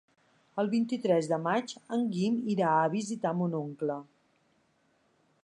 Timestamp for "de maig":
1.31-1.75